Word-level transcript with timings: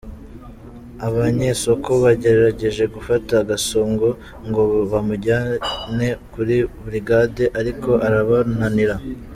Abanyesoko 1.07 1.89
bagerageje 2.03 2.83
gufata 2.95 3.35
Gasongo 3.49 4.07
ngo 4.47 4.63
bamujyane 4.91 6.07
kuri 6.33 6.55
burigade, 6.81 7.45
ariko 7.59 7.91
arabananira. 8.07 8.95